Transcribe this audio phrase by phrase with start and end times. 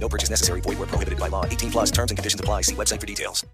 [0.00, 0.60] No purchase necessary.
[0.62, 1.44] Void where prohibited by law.
[1.44, 2.62] 18 plus terms and conditions apply.
[2.62, 3.44] See website for details.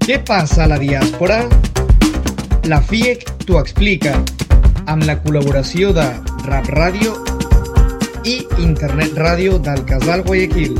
[0.00, 1.44] Què passa a la diàspora?
[2.66, 4.16] La FIEC t'ho explica
[4.90, 6.06] amb la col·laboració de
[6.48, 7.14] Rap Ràdio
[8.26, 10.74] i Internet Ràdio del Casal Guayaquil.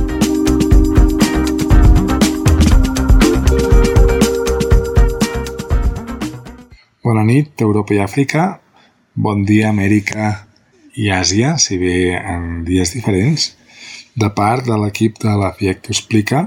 [7.06, 8.52] Bona nit, Europa i Àfrica.
[9.14, 10.49] Bon dia, Amèrica
[11.00, 13.54] i Àsia, si bé en dies diferents,
[14.20, 16.42] de part de l'equip de la FIEC t'ho explica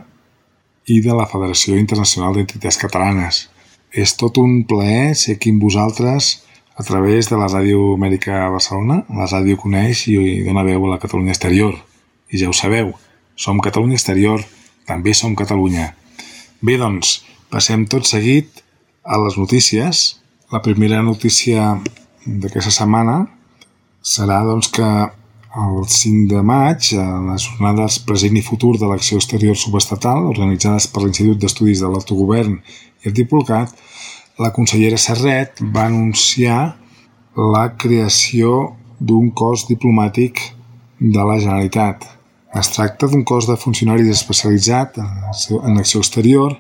[0.94, 3.48] i de la Federació Internacional d'Entitats Catalanes.
[3.90, 6.36] És tot un plaer ser aquí amb vosaltres
[6.78, 9.02] a través de la Ràdio Amèrica Barcelona.
[9.10, 11.78] La ràdio coneix i dona veu a la Catalunya exterior.
[12.30, 12.94] I ja ho sabeu,
[13.36, 14.44] som Catalunya exterior,
[14.90, 15.94] també som Catalunya.
[16.62, 18.62] Bé, doncs, passem tot seguit
[19.04, 20.10] a les notícies.
[20.54, 21.74] La primera notícia
[22.26, 23.24] d'aquesta setmana
[24.04, 24.88] serà doncs, que
[25.54, 30.88] el 5 de maig, en les jornades present i futur de l'acció exterior subestatal, organitzades
[30.90, 33.72] per l'Institut d'Estudis de l'Autogovern i el Dipolcat,
[34.42, 36.74] la consellera Serret va anunciar
[37.38, 40.42] la creació d'un cos diplomàtic
[41.00, 42.06] de la Generalitat.
[42.58, 46.58] Es tracta d'un cos de funcionaris especialitzat en acció exterior,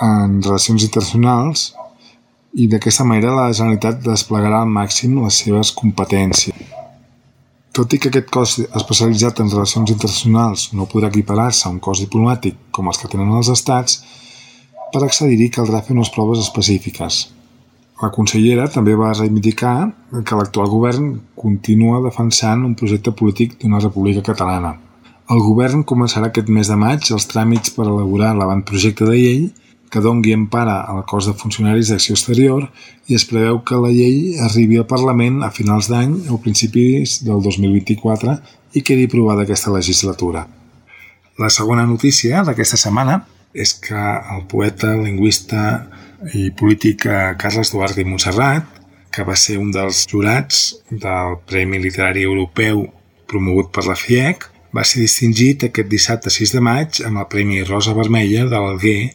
[0.00, 1.70] en relacions internacionals,
[2.52, 6.54] i d'aquesta manera la Generalitat desplegarà al màxim les seves competències.
[7.70, 12.02] Tot i que aquest cos especialitzat en relacions internacionals no podrà equiparar-se a un cos
[12.02, 14.00] diplomàtic com els que tenen els estats,
[14.90, 17.20] per accedir-hi caldrà fer unes proves específiques.
[18.02, 19.74] La consellera també va reivindicar
[20.26, 24.74] que l'actual govern continua defensant un projecte polític d'una república catalana.
[25.30, 29.42] El govern començarà aquest mes de maig els tràmits per elaborar l'avantprojecte de llei
[29.90, 32.68] que dongui empara al cos de funcionaris d'acció exterior
[33.10, 37.42] i es preveu que la llei arribi al Parlament a finals d'any o principis del
[37.42, 38.36] 2024
[38.78, 40.46] i quedi aprovada aquesta legislatura.
[41.38, 43.98] La segona notícia d'aquesta setmana és que
[44.34, 45.88] el poeta, lingüista
[46.36, 47.08] i polític
[47.40, 48.78] Carles Duarte i Montserrat,
[49.10, 52.84] que va ser un dels jurats del Premi Literari Europeu
[53.26, 54.46] promogut per la FIEC,
[54.76, 59.10] va ser distingit aquest dissabte 6 de maig amb el Premi Rosa Vermella de l'Alguer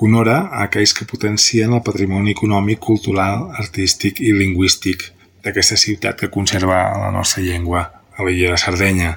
[0.00, 5.04] honora a aquells que potencien el patrimoni econòmic, cultural, artístic i lingüístic
[5.44, 7.84] d'aquesta ciutat que conserva la nostra llengua,
[8.16, 9.14] a l'illa de Sardenya.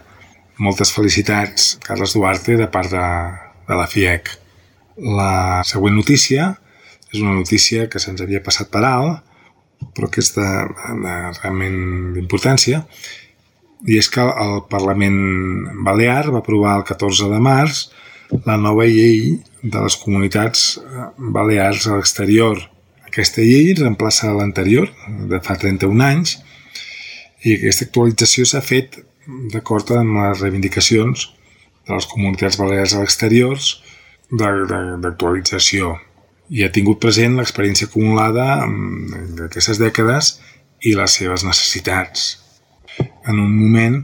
[0.60, 3.06] Moltes felicitats, Carles Duarte, de part de,
[3.68, 4.30] de la FIEC.
[5.20, 6.54] La següent notícia
[7.14, 9.24] és una notícia que se'ns havia passat per alt,
[9.94, 10.48] però que és de,
[11.04, 11.80] de realment
[12.16, 12.84] d'importància,
[13.88, 15.18] i és que el Parlament
[15.84, 17.88] Balear va aprovar el 14 de març
[18.48, 20.78] la nova llei de les comunitats
[21.18, 22.60] balears a l'exterior.
[23.08, 24.90] Aquesta llei reemplaça l'anterior,
[25.32, 26.38] de fa 31 anys,
[27.44, 29.00] i aquesta actualització s'ha fet
[29.54, 31.30] d'acord amb les reivindicacions
[31.88, 33.60] de les comunitats balears a l'exterior
[34.34, 35.94] d'actualització
[36.54, 38.48] i ha tingut present l'experiència acumulada
[39.38, 40.38] d'aquestes dècades
[40.84, 42.26] i les seves necessitats.
[43.00, 44.02] En un moment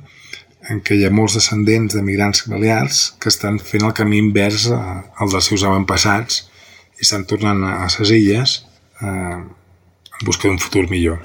[0.70, 4.68] en què hi ha molts descendents de migrants balears que estan fent el camí invers
[4.70, 6.44] al dels seus avantpassats
[7.00, 8.56] i estan tornant a les illes
[9.02, 11.24] eh, en busca d'un futur millor.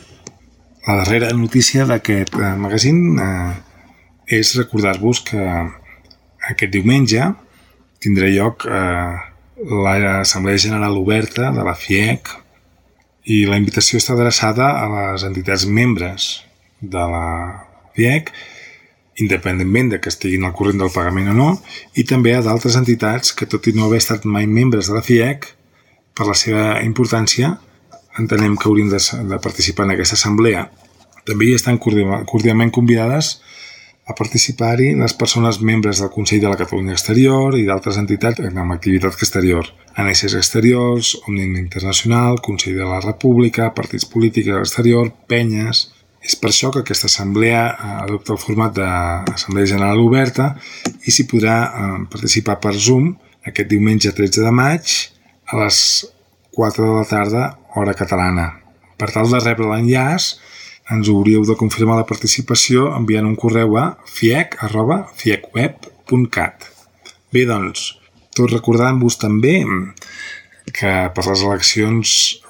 [0.86, 3.52] La darrera notícia d'aquest eh, magazín eh,
[4.38, 5.44] és recordar-vos que
[6.50, 7.32] aquest diumenge
[8.04, 9.14] tindrà lloc eh,
[9.64, 12.32] l'Assemblea General Oberta de la FIEC
[13.32, 16.44] i la invitació està adreçada a les entitats membres
[16.80, 17.28] de la
[17.96, 18.32] FIEC
[19.22, 21.50] independentment de que estiguin al corrent del pagament o no,
[21.94, 25.04] i també a d'altres entitats que, tot i no haver estat mai membres de la
[25.06, 25.46] FIEC,
[26.14, 27.54] per la seva importància,
[28.18, 29.00] entenem que haurien de,
[29.30, 30.68] de participar en aquesta assemblea.
[31.26, 33.38] També hi estan cordialment convidades
[34.06, 38.74] a participar-hi les persones membres del Consell de la Catalunya Exterior i d'altres entitats amb
[38.74, 45.90] activitat exterior, ANSs exteriors, Òmnium Internacional, Consell de la República, partits polítics a l'exterior, penyes...
[46.24, 47.72] És per això que aquesta assemblea eh,
[48.06, 50.54] adopta el format d'Assemblea General Oberta
[51.04, 53.12] i s'hi podrà eh, participar per Zoom
[53.44, 54.82] aquest diumenge 13 de maig
[55.52, 55.78] a les
[56.56, 58.46] 4 de la tarda, hora catalana.
[58.96, 60.38] Per tal de rebre l'enllaç,
[60.94, 66.56] ens hauríeu de confirmar la participació enviant un correu a fiec.fiecweb.cat.
[67.34, 67.80] Bé, doncs,
[68.36, 69.56] tot recordant-vos també
[70.74, 72.06] que per les eleccions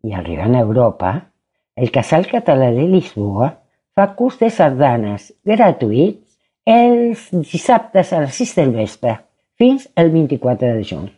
[0.04, 1.32] i arribant a Europa,
[1.74, 3.63] el Casal Català de Lisboa
[3.94, 9.14] fa curs de sardanes gratuïts els dissabtes a les 6 del vespre
[9.60, 11.08] fins al 24 de juny.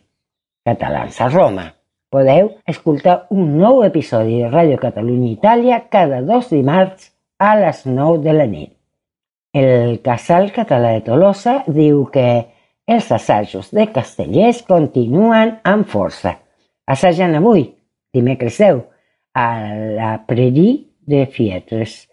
[0.67, 1.65] Catalans a Roma.
[2.13, 7.09] Podeu escoltar un nou episodi de Ràdio Catalunya Itàlia cada dos dimarts
[7.39, 8.73] a les 9 de la nit.
[9.53, 12.27] El Casal Català de Tolosa diu que
[12.87, 16.35] els assajos de castellers continuen amb força.
[16.87, 17.65] Assagen avui,
[18.13, 18.83] dimecres 10,
[19.33, 19.47] a
[19.97, 22.05] la Prairie de Fietres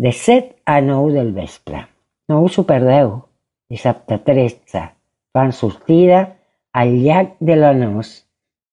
[0.00, 1.88] de 7 a 9 del vespre.
[2.26, 3.24] No us ho perdeu.
[3.68, 4.96] Dissabte 13
[5.34, 6.38] fan sortida
[6.72, 8.26] al llac de la Nos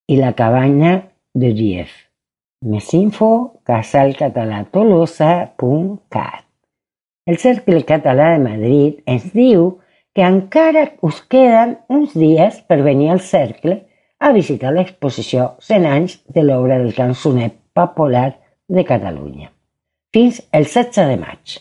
[0.08, 1.90] i la cabanya de Gief.
[2.64, 6.46] Més info casalcatalatolosa.cat
[7.28, 9.84] El Cercle Català de Madrid ens diu
[10.16, 13.84] que encara us queden uns dies per venir al Cercle
[14.18, 18.40] a visitar l'exposició 100 anys de l'obra del cançoner popular
[18.72, 19.57] de Catalunya
[20.14, 21.58] fins el 16 de maig.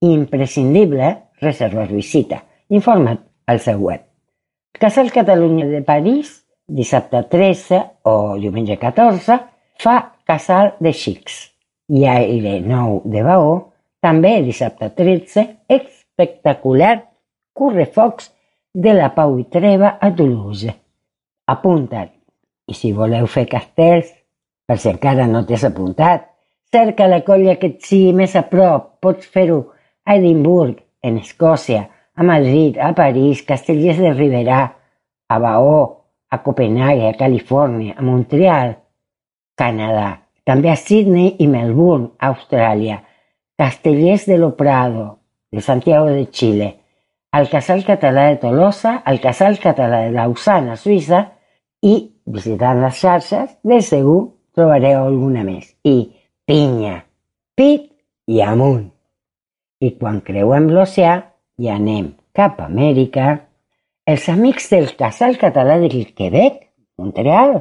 [0.00, 2.42] Imprescindible reservar visita.
[2.68, 4.02] Informa't al seu web.
[4.76, 9.38] Casal Catalunya de París, dissabte 13 o diumenge 14,
[9.80, 9.96] fa
[10.26, 11.38] Casal de Xics.
[11.88, 13.52] I Aire Nou de Baó,
[14.02, 16.96] també dissabte 13, espectacular
[17.56, 18.32] correfocs
[18.74, 20.74] de la Pau i Treva a Toulouse.
[21.48, 22.12] Apunta't.
[22.66, 24.10] I si voleu fer castells,
[24.66, 26.26] per si encara no t'has apuntat,
[26.76, 28.98] Cerca la colla que et sigui més a prop.
[29.00, 29.62] Pots fer-ho
[30.04, 34.58] a Edimburg, en Escòcia, a Madrid, a París, Castellers de Riberà,
[35.32, 35.78] a Baó,
[36.28, 38.74] a Copenhague, a Califòrnia, a Montreal,
[39.56, 40.10] Canadà,
[40.44, 42.98] també a Sydney i Melbourne, Austràlia,
[43.56, 45.06] Castellers de lo Prado,
[45.48, 46.68] de Santiago de Xile,
[47.32, 51.24] al Casal Català de Tolosa, al Casal Català de Lausana, Suïssa,
[51.80, 54.20] i visitant les xarxes, de segur
[54.52, 55.72] trobareu alguna més.
[55.88, 56.12] I
[56.46, 57.00] pinya,
[57.58, 57.88] pit
[58.30, 58.84] i amunt.
[59.82, 61.16] I quan creuem l'oceà
[61.58, 63.32] i anem cap a Amèrica,
[64.06, 66.60] els amics del Casal Català del Quebec,
[67.02, 67.56] Montreal,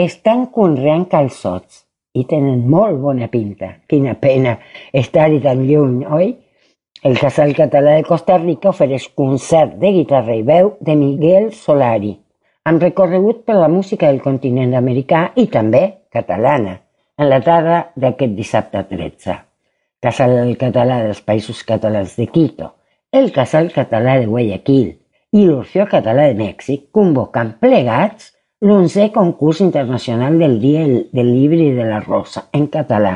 [0.00, 1.82] estan conreant calçots
[2.16, 3.74] i tenen molt bona pinta.
[3.92, 4.56] Quina pena
[5.02, 6.30] estar-hi tan lluny, oi?
[7.04, 12.14] El Casal Català de Costa Rica ofereix concert de guitarra i veu de Miguel Solari,
[12.64, 16.78] amb recorregut per la música del continent americà i també catalana
[17.16, 19.36] en la tarda d'aquest dissabte 13.
[20.02, 22.74] Casal Català dels Països Catalans de Quito,
[23.12, 24.88] el Casal Català de Guayaquil
[25.34, 28.32] i l'Orfeo Català de Mèxic convoquen plegats
[28.64, 33.14] l'onzè concurs internacional del Dia del Llibre i de la Rosa en català,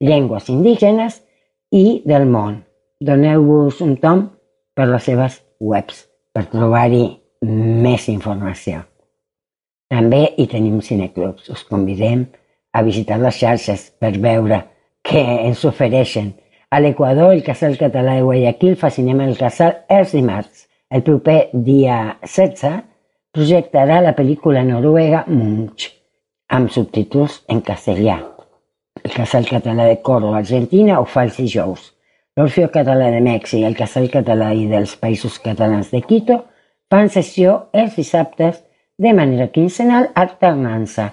[0.00, 1.20] llengües indígenes
[1.74, 2.62] i del món.
[3.00, 4.26] Doneu-vos un tom
[4.76, 7.04] per les seves webs per trobar-hi
[7.42, 8.82] més informació.
[9.92, 11.50] També hi tenim cineclubs.
[11.52, 12.45] Us convidem a
[12.82, 14.62] visitar les xarxes per veure
[15.06, 16.34] què ens ofereixen.
[16.70, 20.66] A l'Equador, el Casal Català de Guayaquil fa cinema el Casal els dimarts.
[20.90, 22.82] El proper dia 16
[23.36, 25.90] projectarà la pel·lícula noruega Munch,
[26.48, 28.16] amb subtítols en castellà.
[29.02, 31.92] El Casal Català de Córdoba, Argentina, ho fa els dijous.
[32.36, 36.42] L'Orfeo Català de Mèxic el Casal Català i dels Països Catalans de Quito
[36.92, 38.58] fan sessió els dissabtes
[38.98, 41.06] de manera quincenal alternant-se.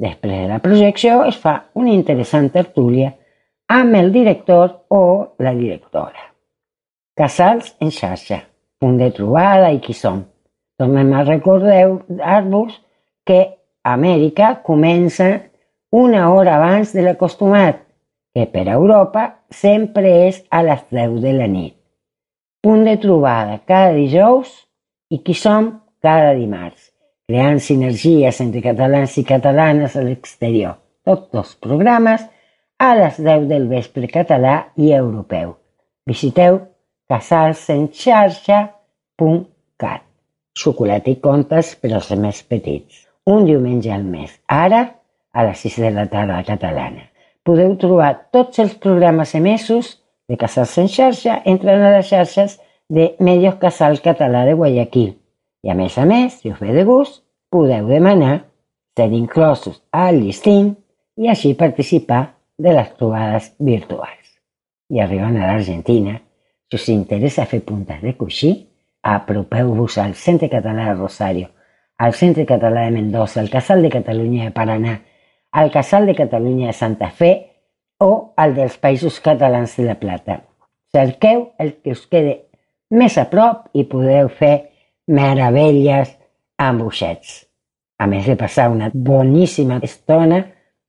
[0.00, 3.12] Després de la projecció es fa una interessant tertúlia
[3.68, 5.02] amb el director o
[5.38, 6.30] la directora.
[7.16, 8.40] Casals en xarxa,
[8.80, 10.22] punt de trobada i qui som.
[10.80, 12.78] Tornem a recordar-vos
[13.28, 13.40] que
[13.84, 15.28] Amèrica comença
[15.92, 17.82] una hora abans de l'acostumat,
[18.32, 21.76] que per a Europa sempre és a les 10 de la nit.
[22.62, 24.54] Punt de trobada cada dijous
[25.12, 25.68] i qui som
[26.00, 26.91] cada dimarts
[27.28, 30.74] creant sinergies entre catalans i catalanes a l'exterior.
[31.06, 32.20] Tots els programes
[32.82, 35.54] a les 10 del vespre català i europeu.
[36.06, 36.60] Visiteu
[37.10, 40.02] casalsenxarxa.cat.
[40.58, 43.06] Xocolata i contes per als més petits.
[43.26, 44.40] Un diumenge al mes.
[44.46, 44.94] Ara,
[45.32, 47.02] a les 6 de la tarda catalana.
[47.46, 49.98] Podeu trobar tots els programes emesos
[50.28, 52.60] de Casals en xarxa entrant a les xarxes
[52.92, 55.21] de Medios Casal Català de Guayaquil
[55.62, 58.42] i a més a més, si us ve de gust, podeu demanar
[58.96, 60.74] ser inclosos al llistint
[61.16, 62.22] i així participar
[62.58, 64.36] de les trobades virtuals.
[64.92, 66.18] I arribant a l'Argentina,
[66.68, 68.52] si us interessa fer puntes de coixí,
[69.02, 71.48] apropeu-vos al Centre Català de Rosario,
[71.98, 75.00] al Centre Català de Mendoza, al Casal de Catalunya de Paraná,
[75.52, 77.32] al Casal de Catalunya de Santa Fe
[77.98, 80.42] o al dels Països Catalans de la Plata.
[80.92, 82.38] Cerqueu el que us quede
[82.90, 84.71] més a prop i podeu fer
[85.06, 86.14] meravelles
[86.58, 87.42] amb uixets.
[87.98, 90.42] A més de passar una boníssima estona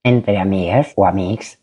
[0.04, 1.58] entre amigues o amics.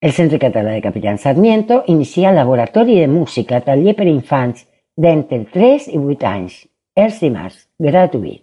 [0.00, 4.64] El Centre Català de Capitán Sarmiento inicia el laboratori de música taller per infants
[4.96, 6.56] d'entre 3 i 8 anys,
[6.96, 8.42] els dimarts, gratuït.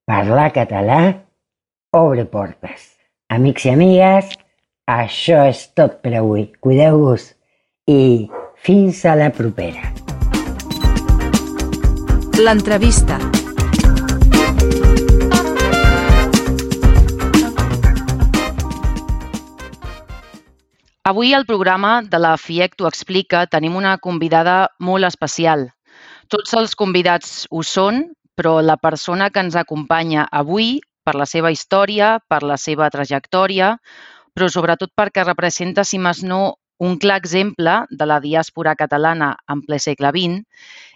[0.08, 1.00] parlar català
[1.96, 2.92] obre portes.
[3.32, 4.36] Amics i amigues,
[4.92, 6.50] això és tot per avui.
[6.60, 7.32] Cuideu-vos
[7.88, 8.28] i
[8.58, 9.92] fins a la propera.
[12.42, 13.20] L'entrevista.
[21.06, 25.70] Avui al programa de la FIEC t'ho explica tenim una convidada molt especial.
[26.28, 28.02] Tots els convidats ho són,
[28.34, 33.76] però la persona que ens acompanya avui, per la seva història, per la seva trajectòria,
[34.34, 39.62] però sobretot perquè representa, si més no, un clar exemple de la diàspora catalana en
[39.66, 40.42] ple segle XX,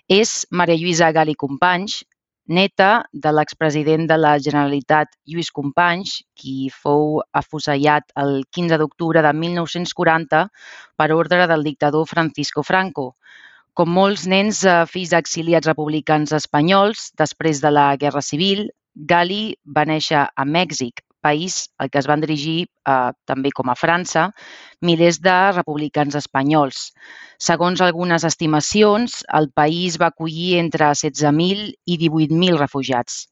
[0.10, 2.02] és Maria Lluïsa Gali Companys,
[2.50, 9.34] neta de l'expresident de la Generalitat Lluís Companys, qui fou afusellat el 15 d'octubre de
[9.34, 10.48] 1940
[10.98, 13.14] per ordre del dictador Francisco Franco.
[13.78, 19.86] Com molts nens eh, fills d'exiliats republicans espanyols, després de la Guerra Civil, Gali va
[19.86, 24.30] néixer a Mèxic, país al que es van dirigir, eh, també com a França,
[24.82, 26.92] milers de republicans espanyols.
[27.50, 33.28] Segons algunes estimacions, el país va acollir entre 16.000 i 18.000 refugiats.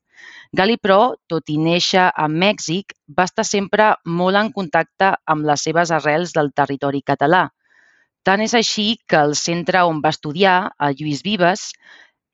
[0.59, 3.91] Gali, però, tot i néixer a Mèxic, va estar sempre
[4.21, 7.47] molt en contacte amb les seves arrels del territori català.
[8.27, 11.69] Tant és així que el centre on va estudiar, el Lluís Vives,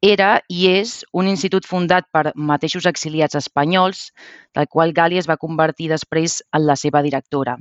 [0.03, 4.09] era i és un institut fundat per mateixos exiliats espanyols,
[4.55, 7.55] del qual Gali es va convertir després en la seva directora.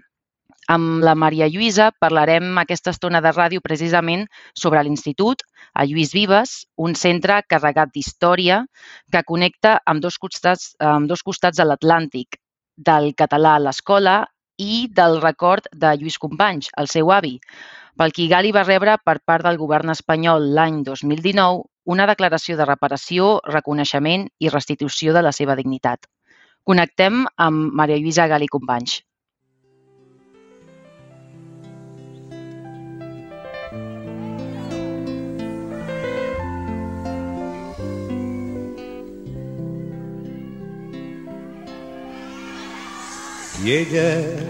[0.70, 5.42] Amb la Maria Lluïsa parlarem aquesta estona de ràdio precisament sobre l'Institut,
[5.74, 8.62] a Lluís Vives, un centre carregat d'història
[9.10, 12.38] que connecta amb dos costats, amb dos costats de l'Atlàntic,
[12.76, 14.22] del català a l'escola
[14.58, 17.38] i del record de Lluís Companys, el seu avi,
[17.98, 21.62] pel qui Gali va rebre per part del govern espanyol l'any 2019
[21.94, 26.06] una declaració de reparació, reconeixement i restitució de la seva dignitat.
[26.64, 29.00] Connectem amb Maria Lluïsa Gali Companys.
[43.62, 44.41] i ella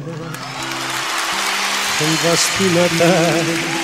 [2.98, 3.82] tant.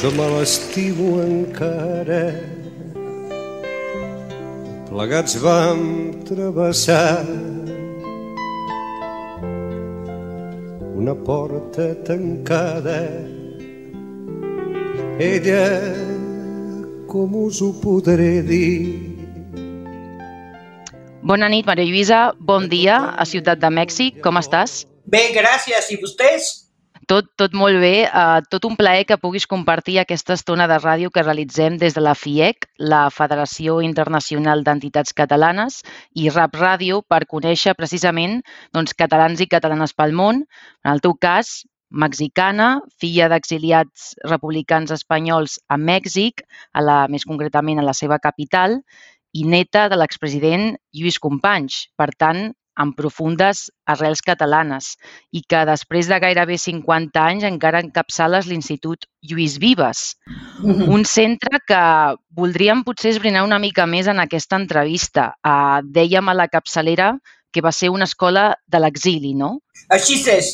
[0.00, 2.22] Jo me l'estimo encara.
[4.88, 5.80] Plegats vam
[6.24, 7.24] travessar
[10.96, 13.02] una porta tancada.
[15.20, 15.68] Ella,
[17.06, 19.09] com us ho podré dir,
[21.20, 22.18] Bona nit, Maria Lluïsa.
[22.40, 24.22] Bon dia a Ciutat de Mèxic.
[24.24, 24.86] Com estàs?
[25.04, 25.90] Bé, gràcies.
[25.92, 26.46] I vostès?
[27.10, 28.06] Tot, tot molt bé.
[28.08, 32.00] Uh, tot un plaer que puguis compartir aquesta estona de ràdio que realitzem des de
[32.00, 35.82] la FIEC, la Federació Internacional d'Entitats Catalanes,
[36.16, 38.40] i Rap Ràdio per conèixer precisament
[38.72, 40.46] doncs, catalans i catalanes pel món.
[40.86, 41.52] En el teu cas,
[41.90, 48.80] mexicana, filla d'exiliats republicans espanyols a Mèxic, a la, més concretament a la seva capital,
[49.32, 54.94] i neta de l'expresident Lluís Companys, per tant, amb profundes arrels catalanes
[55.36, 60.14] i que després de gairebé 50 anys encara encapçales l'Institut Lluís Vives,
[60.62, 60.88] mm-hmm.
[60.88, 61.82] un centre que
[62.36, 65.32] voldríem potser esbrinar una mica més en aquesta entrevista.
[65.44, 67.12] Uh, dèiem a la capçalera
[67.52, 69.58] que va ser una escola de l'exili, no?
[69.90, 70.52] Així és,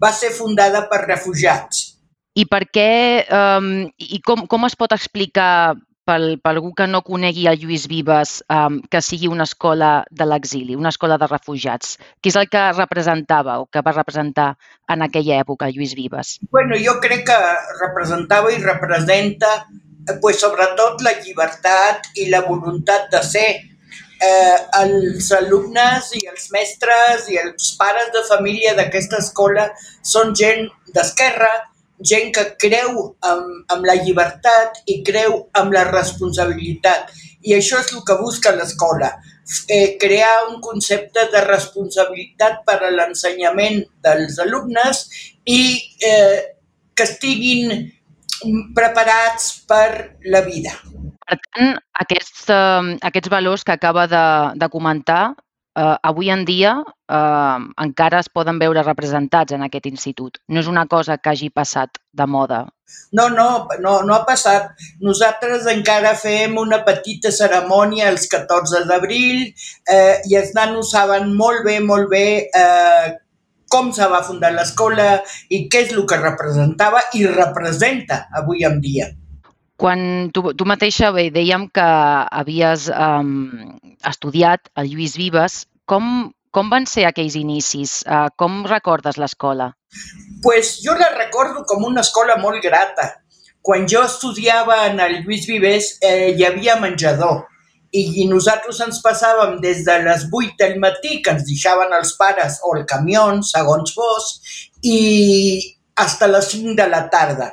[0.00, 1.90] va ser fundada per refugiats.
[2.34, 5.74] I per què, um, i com, com es pot explicar
[6.06, 10.26] pel, per algú que no conegui el Lluís Vives um, que sigui una escola de
[10.28, 11.96] l'exili, una escola de refugiats?
[12.20, 14.52] Què és el que representava o que va representar
[14.92, 16.38] en aquella època Lluís Vives?
[16.54, 17.38] Bueno, jo crec que
[17.80, 23.48] representava i representa eh, pues, sobretot la llibertat i la voluntat de ser
[24.24, 29.70] eh, els alumnes i els mestres i els pares de família d'aquesta escola
[30.02, 31.52] són gent d'esquerra,
[32.00, 37.12] gent que creu en, en la llibertat i creu en la responsabilitat.
[37.44, 39.12] I això és el que busca l'escola,
[39.68, 45.04] eh, crear un concepte de responsabilitat per a l'ensenyament dels alumnes
[45.44, 45.60] i
[46.00, 46.40] eh,
[46.94, 47.92] que estiguin
[48.74, 50.74] preparats per la vida.
[51.24, 54.26] Per tant, aquests, eh, aquests valors que acaba de,
[54.60, 55.34] de comentar
[55.76, 60.38] eh, avui en dia eh, encara es poden veure representats en aquest institut.
[60.48, 62.64] No és una cosa que hagi passat de moda.
[63.12, 64.70] No, no, no, no ha passat.
[65.02, 71.64] Nosaltres encara fem una petita cerimònia els 14 d'abril eh, i els nanos saben molt
[71.66, 73.12] bé, molt bé eh,
[73.70, 75.18] com se va fundar l'escola
[75.50, 79.10] i què és el que representava i representa avui en dia.
[79.84, 81.84] Quan tu, tu mateixa bé, dèiem que
[82.40, 83.76] havies um,
[84.08, 87.98] estudiat el Lluís Vives, com, com van ser aquells inicis?
[88.08, 89.74] Uh, com recordes l'escola?
[90.42, 93.08] pues jo la recordo com una escola molt grata.
[93.64, 97.46] Quan jo estudiava en el Lluís Vives eh, hi havia menjador
[97.94, 102.56] i nosaltres ens passàvem des de les 8 del matí, que ens deixaven els pares
[102.66, 104.32] o el camió, segons fos,
[104.82, 104.98] i
[105.94, 107.52] fins a les 5 de la tarda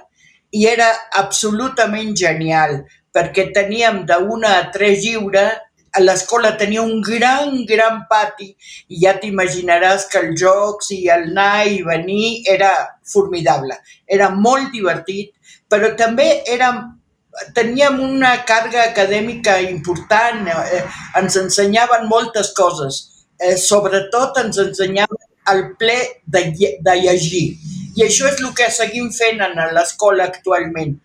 [0.52, 2.82] i era absolutament genial
[3.16, 5.60] perquè teníem d'una a tres lliures
[6.00, 8.56] l'escola tenia un gran, gran pati
[8.88, 12.72] i ja t'imaginaràs que els jocs i el anar i venir era
[13.04, 13.76] formidable.
[14.08, 15.34] Era molt divertit,
[15.68, 16.80] però també érem,
[17.54, 20.86] teníem una càrrega acadèmica important, eh,
[21.20, 23.26] ens ensenyaven moltes coses.
[23.42, 26.48] Eh, sobretot ens ensenyaven el ple de,
[26.80, 27.58] de llegir
[27.98, 30.96] i això és el que seguim fent en l'escola actualment.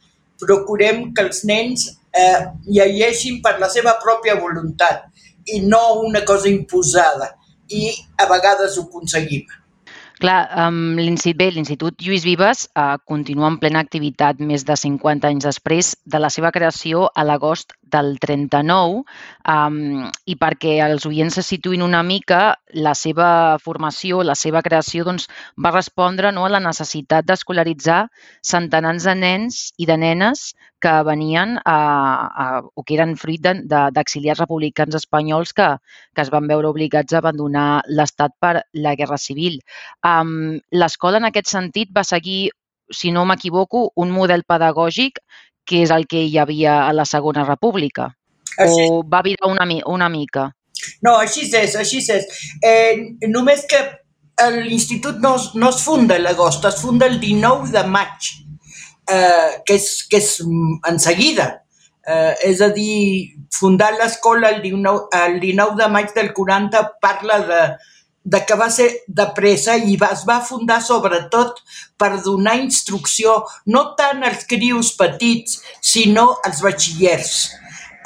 [0.42, 5.07] Procurem que els nens eh, llegeixin per la seva pròpia voluntat
[5.53, 7.33] i no una cosa imposada.
[7.68, 7.90] I
[8.22, 9.46] a vegades ho aconseguim.
[10.16, 15.90] Clar, um, l'Institut Lluís Vives uh, continua en plena activitat més de 50 anys després
[16.09, 19.03] de la seva creació a l'agost del 39
[19.49, 19.79] um,
[20.27, 23.29] i perquè els oients se situïn una mica, la seva
[23.62, 25.29] formació, la seva creació doncs,
[25.62, 28.01] va respondre no, a la necessitat d'escolaritzar
[28.42, 30.51] centenars de nens i de nenes
[30.83, 35.70] que venien a, a, o que eren fruit d'exiliats republicans espanyols que,
[36.14, 39.61] que es van veure obligats a abandonar l'Estat per la Guerra Civil.
[40.05, 42.51] Um, L'escola, en aquest sentit, va seguir,
[42.92, 45.22] si no m'equivoco, un model pedagògic
[45.66, 48.11] que és el que hi havia a la Segona República.
[48.57, 48.87] Així.
[48.88, 50.50] O va virar una, una mica?
[51.02, 52.26] No, així és, així és.
[52.64, 53.83] Eh, només que
[54.57, 58.33] l'institut no, no es funda l'agost, es funda el 19 de maig
[59.09, 61.48] eh, que, és, que és en seguida.
[62.07, 67.40] Eh, és a dir, fundar l'escola el, 19, el 19 de maig del 40 parla
[67.48, 67.62] de,
[68.27, 71.62] de que va ser de pressa i va, es va fundar sobretot
[71.99, 73.39] per donar instrucció
[73.71, 75.61] no tant als crius petits,
[75.95, 77.37] sinó als batxillers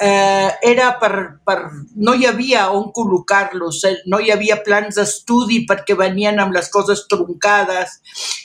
[0.01, 1.57] eh, era per, per...
[1.95, 3.93] no hi havia on col·locar-los, eh?
[4.09, 7.99] no hi havia plans d'estudi perquè venien amb les coses troncades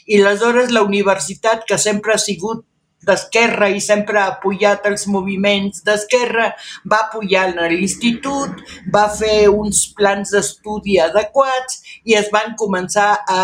[0.04, 2.66] i aleshores la universitat, que sempre ha sigut
[3.06, 6.50] d'esquerra i sempre ha apoyat els moviments d'esquerra,
[6.90, 13.40] va apoyar l'institut, va fer uns plans d'estudi adequats i es van començar a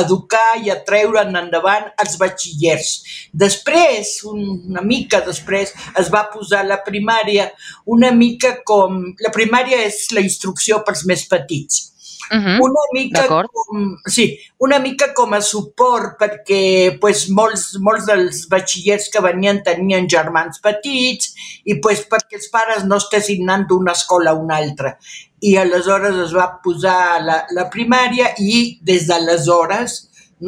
[0.00, 2.90] educar i a treure'n endavant els batxillers.
[3.30, 7.50] Després, una mica després, es va posar la primària
[7.86, 9.00] una mica com...
[9.22, 11.93] La primària és la instrucció pels més petits.
[12.30, 12.58] Uh -huh.
[12.62, 19.10] Una mica com, sí, una mica com a suport perquè pues, molts, molts dels batxillers
[19.10, 21.34] que venien tenien germans petits
[21.64, 24.98] i pues, perquè els pares no estessin anant d'una escola a una altra
[25.44, 29.98] i aleshores es va posar la, la primària i des d'aleshores,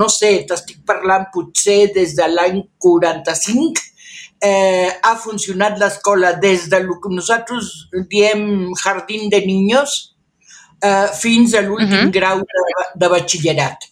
[0.00, 3.82] no sé, t'estic parlant potser des de l'any 45,
[4.40, 7.72] eh, ha funcionat l'escola des de lo que nosaltres
[8.10, 10.15] diem jardín de niños
[10.82, 12.12] eh, fins a l'últim uh -huh.
[12.12, 12.62] grau de,
[12.94, 13.90] de batxillerat.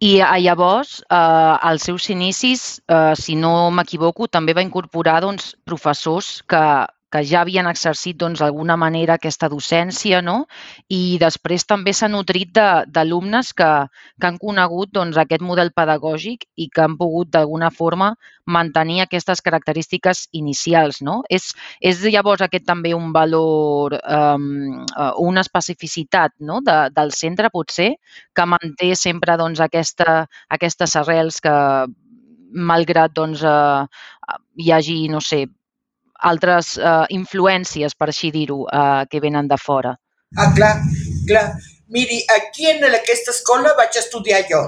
[0.00, 6.42] I llavors, eh, als seus inicis, eh, si no m'equivoco, també va incorporar doncs, professors
[6.46, 10.42] que, que ja havien exercit doncs, d'alguna manera aquesta docència no?
[10.92, 13.70] i després també s'ha nutrit d'alumnes que,
[14.20, 18.12] que han conegut doncs, aquest model pedagògic i que han pogut d'alguna forma
[18.48, 21.02] mantenir aquestes característiques inicials.
[21.04, 21.20] No?
[21.28, 24.84] És, és llavors aquest també un valor, um,
[25.24, 26.60] una especificitat no?
[26.64, 27.94] de, del centre potser
[28.34, 30.24] que manté sempre doncs, aquesta,
[30.58, 31.54] aquestes arrels que
[32.48, 35.44] malgrat doncs, eh, hi hagi, no sé,
[36.18, 39.94] altres eh, influències, per així dir-ho, eh, que venen de fora.
[40.36, 40.74] Ah, clar,
[41.28, 41.46] clar.
[41.88, 44.60] Miri, aquí en aquesta escola vaig estudiar jo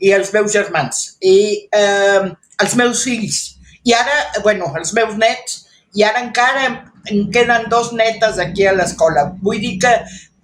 [0.00, 1.36] i els meus germans i
[1.72, 2.30] eh,
[2.62, 3.42] els meus fills.
[3.84, 6.70] I ara, bueno, els meus nets, i ara encara
[7.12, 9.26] en queden dos netes aquí a l'escola.
[9.44, 9.92] Vull dir que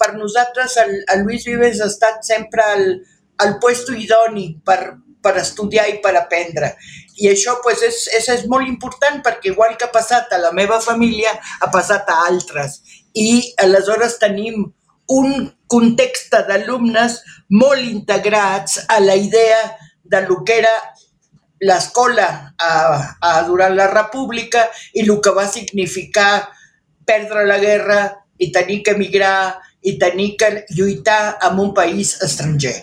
[0.01, 2.85] per nosaltres el, el Lluís Vives ha estat sempre el,
[3.45, 6.75] el puesto idoni per, per estudiar i per aprendre.
[7.21, 10.53] I això pues, és, és, és molt important perquè igual que ha passat a la
[10.57, 12.81] meva família, ha passat a altres.
[13.15, 14.65] I aleshores tenim
[15.11, 17.19] un context d'alumnes
[17.51, 19.61] molt integrats a la idea
[20.11, 20.73] de lo que era
[21.61, 22.29] l'escola
[23.47, 26.49] durant la república i el que va significar
[27.05, 28.01] perdre la guerra
[28.41, 32.77] i tenir que emigrar i tenir que lluitar en un país estranger.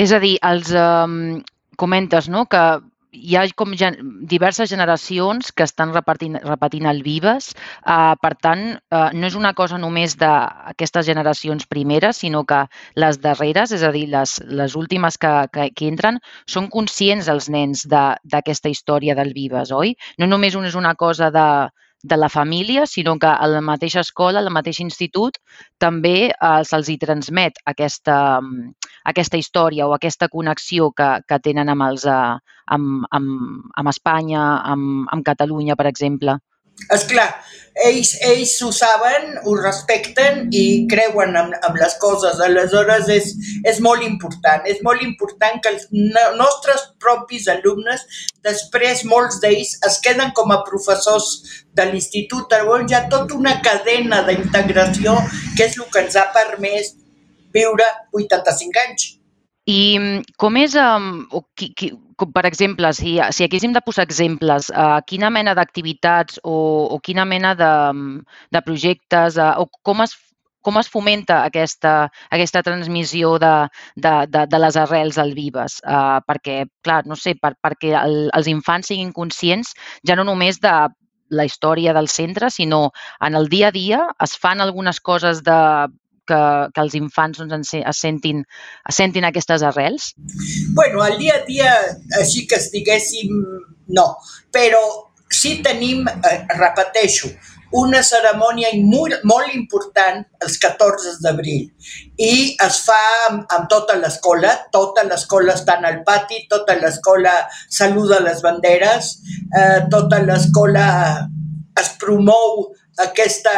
[0.00, 1.42] És a dir, els, eh,
[1.82, 2.46] comentes no?
[2.46, 2.64] que
[3.12, 3.96] hi ha com gen
[4.28, 7.50] diverses generacions que estan repetint, repetint el Vives.
[7.84, 8.62] Uh, per tant,
[8.94, 12.62] uh, no és una cosa només d'aquestes generacions primeres, sinó que
[12.96, 17.50] les darreres, és a dir, les, les últimes que, que, que entren, són conscients els
[17.52, 19.94] nens d'aquesta història del Vives, oi?
[20.18, 21.48] No només és una cosa de,
[22.02, 25.38] de la família, sinó que a la mateixa escola, al mateix institut,
[25.78, 28.16] també eh, se'ls hi transmet aquesta,
[29.12, 34.42] aquesta història o aquesta connexió que, que tenen amb, els, eh, amb, amb, amb Espanya,
[34.74, 36.38] amb, amb Catalunya, per exemple.
[36.92, 37.28] És clar,
[37.86, 42.40] ells, ells ho saben, ho respecten i creuen en, en les coses.
[42.44, 43.32] Aleshores, és,
[43.68, 44.66] és molt important.
[44.68, 45.86] És molt important que els
[46.38, 48.04] nostres propis alumnes,
[48.44, 51.30] després molts d'ells es queden com a professors
[51.76, 52.52] de l'institut.
[52.52, 55.16] Llavors hi ha tota una cadena d'integració
[55.56, 56.94] que és el que ens ha permès
[57.52, 59.10] viure 85 anys.
[59.70, 63.82] I mm, com és, um, o qui, qui, com, per exemple, si, si haguéssim de
[63.84, 66.56] posar exemples, uh, quina mena d'activitats o,
[66.90, 67.72] o quina mena de,
[68.50, 70.16] de projectes uh, o com es
[70.62, 75.80] com es fomenta aquesta, aquesta transmissió de, de, de, de les arrels al vives?
[75.82, 79.74] Uh, perquè, clar, no sé, per, perquè el, els infants siguin conscients
[80.06, 80.74] ja no només de
[81.32, 85.58] la història del centre, sinó en el dia a dia es fan algunes coses de
[86.28, 86.40] que,
[86.74, 88.42] que els infants doncs, es, sentin,
[88.88, 90.12] es sentin aquestes arrels?
[90.76, 91.72] Bueno, al dia a dia,
[92.20, 93.32] així que estiguéssim,
[93.96, 94.06] no.
[94.54, 94.82] Però
[95.32, 97.32] sí tenim, eh, repeteixo,
[97.72, 101.70] una cerimònia molt, molt important els 14 d'abril
[102.20, 102.98] i es fa
[103.30, 107.32] amb, amb tota l'escola, tota l'escola està al pati, tota l'escola
[107.70, 109.14] saluda les banderes,
[109.56, 110.86] eh, tota l'escola
[111.80, 112.66] es promou
[113.00, 113.54] aquesta,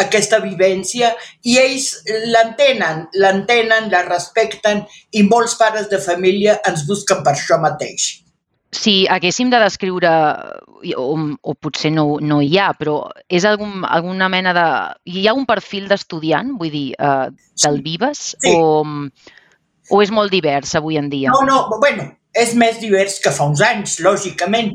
[0.00, 1.12] aquesta vivència
[1.46, 1.90] i ells
[2.32, 8.10] l'entenen, l'entenen, la respecten i molts pares de família ens busquen per això mateix.
[8.74, 10.10] Si haguéssim de descriure,
[10.98, 12.96] o, o potser no, no hi ha, però
[13.30, 14.66] és algun, alguna mena de...
[15.14, 17.28] Hi ha un perfil d'estudiant, vull dir, eh,
[17.62, 18.50] del Vives, sí.
[18.50, 18.82] o,
[19.94, 21.30] o és molt divers avui en dia?
[21.30, 24.74] No, no, bueno, és més divers que fa uns anys, lògicament,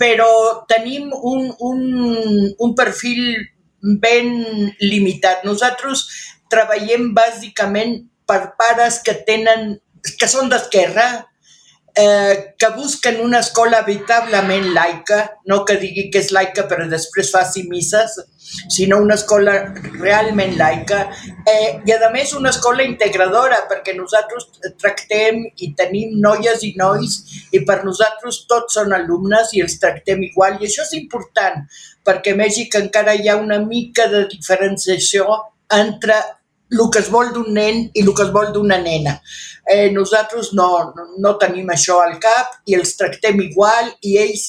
[0.00, 0.30] però
[0.70, 1.80] tenim un, un,
[2.54, 3.34] un perfil
[3.80, 4.30] ben
[4.80, 5.44] limitat.
[5.44, 6.06] Nosaltres
[6.52, 9.76] treballem bàsicament per pares que tenen
[10.18, 11.06] que són d'esquerra,
[11.96, 17.32] eh, que busquen una escola veritablement laica, no que digui que és laica però després
[17.34, 18.16] faci misses,
[18.68, 19.54] sinó una escola
[20.00, 21.00] realment laica
[21.46, 24.48] eh, i a més una escola integradora perquè nosaltres
[24.80, 27.20] tractem i tenim noies i nois
[27.52, 31.62] i per nosaltres tots són alumnes i els tractem igual i això és important
[32.06, 35.26] perquè a Mèxic encara hi ha una mica de diferenciació
[35.70, 36.18] entre
[36.70, 39.16] el que es vol d'un nen i el que es vol d'una nena.
[39.66, 40.68] Eh, nosaltres no,
[41.18, 44.46] no tenim això al cap i els tractem igual i ells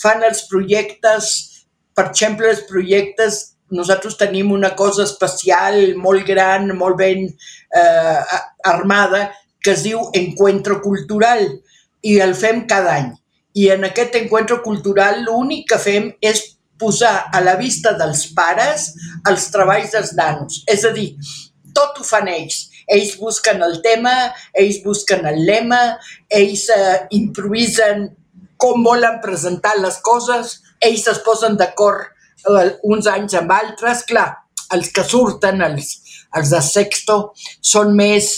[0.00, 1.55] fan els projectes,
[1.96, 3.40] per exemple, els projectes,
[3.72, 9.30] nosaltres tenim una cosa especial, molt gran, molt ben eh, armada,
[9.62, 11.48] que es diu Encuentro Cultural
[12.06, 13.08] i el fem cada any.
[13.56, 16.42] I en aquest encuentro cultural l'únic que fem és
[16.78, 18.90] posar a la vista dels pares
[19.26, 20.60] els treballs dels nanos.
[20.68, 21.14] És a dir,
[21.74, 22.66] tot ho fan ells.
[22.86, 24.12] Ells busquen el tema,
[24.54, 25.80] ells busquen el lema,
[26.28, 28.10] ells eh, improvisen
[28.56, 34.04] com volen presentar les coses, ells es posen d'acord eh, uns anys amb altres.
[34.08, 34.28] Clar,
[34.74, 35.92] els que surten, els,
[36.36, 37.18] els de sexto,
[37.60, 38.32] són més,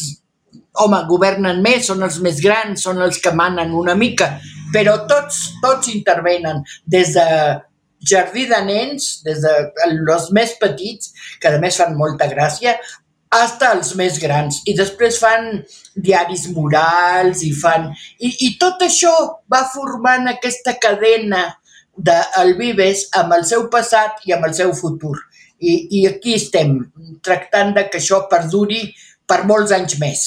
[0.78, 4.34] home, governen més, són els més grans, són els que manen una mica,
[4.74, 7.26] però tots, tots intervenen, des de
[8.08, 9.54] jardí de nens, des de
[9.88, 12.76] els més petits, que a més fan molta gràcia,
[13.34, 14.62] hasta els més grans.
[14.66, 15.62] I després fan
[15.94, 17.90] diaris morals i fan...
[18.18, 19.12] I, i tot això
[19.52, 21.44] va formant aquesta cadena
[21.98, 25.16] del Vives amb el seu passat i amb el seu futur.
[25.58, 26.78] I, i aquí estem,
[27.26, 28.84] tractant de que això perduri
[29.28, 30.22] per molts anys més.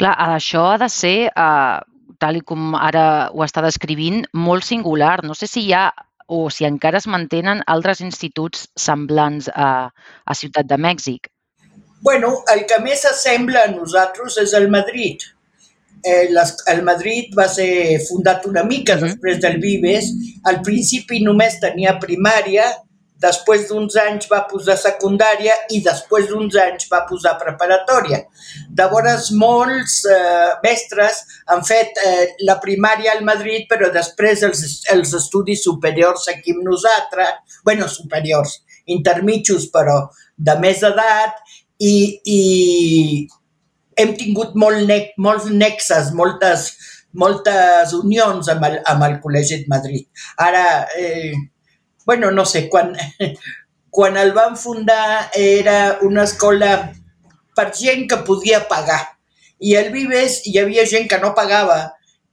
[0.00, 5.18] Clar, això ha de ser, eh, tal i com ara ho està descrivint, molt singular.
[5.24, 5.88] No sé si hi ha
[6.30, 11.32] o si encara es mantenen altres instituts semblants a, a Ciutat de Mèxic.
[12.00, 15.26] Bueno, el que més s'assembla a nosaltres és el Madrid.
[16.00, 20.12] Eh, les, el Madrid va ser fundat una mica mm després del Vives.
[20.48, 22.70] Al principi només tenia primària,
[23.20, 28.22] després d'uns anys va posar secundària i després d'uns anys va posar preparatòria.
[28.78, 31.20] Llavors, molts eh, mestres
[31.52, 36.64] han fet eh, la primària al Madrid, però després els, els estudis superiors aquí amb
[36.72, 40.06] nosaltres, bueno, superiors, intermitjos, però
[40.40, 41.36] de més edat,
[41.80, 42.40] i, i
[44.00, 46.70] hem tingut molt ne molts nexes, moltes,
[47.12, 50.06] moltes unions amb el, amb el Col·legi de Madrid.
[50.38, 50.64] Ara,
[50.96, 51.32] eh,
[52.06, 52.92] bueno, no sé, quan,
[53.96, 56.92] quan el van fundar era una escola
[57.56, 59.02] per gent que podia pagar.
[59.60, 61.82] I al Vives hi havia gent que no pagava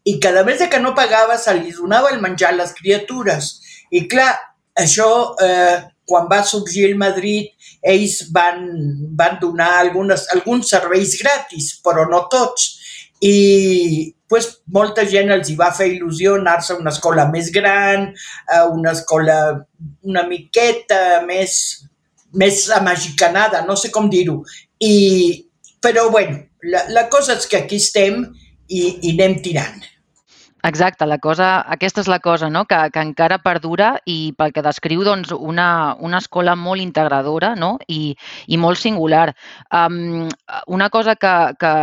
[0.08, 3.58] i cada més que no pagava se li donava el menjar a les criatures.
[3.92, 4.32] I clar,
[4.80, 5.10] això,
[5.44, 7.52] eh, quan va sorgir el Madrid,
[7.84, 8.64] ells van,
[9.20, 12.74] van donar algunes, alguns serveis gratis, però no tots.
[13.24, 18.12] I pues, molta gent els hi va fer il·lusió anar-se a una escola més gran,
[18.54, 19.38] a una escola
[20.08, 21.58] una miqueta més,
[22.34, 24.42] més amagicanada, no sé com dir-ho.
[24.84, 24.96] I,
[25.84, 28.24] però, bueno, la, la cosa és que aquí estem
[28.68, 29.84] i, i anem tirant.
[30.68, 32.66] Exacte, la cosa, aquesta és la cosa, no?
[32.68, 37.78] que, que encara perdura i pel que descriu doncs, una, una escola molt integradora no?
[37.88, 38.18] I,
[38.52, 39.30] i molt singular.
[39.72, 40.28] Um,
[40.68, 41.74] una cosa que, que,